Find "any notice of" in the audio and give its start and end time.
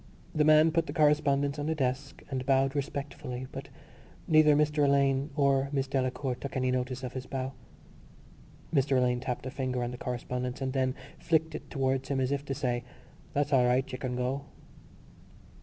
6.57-7.13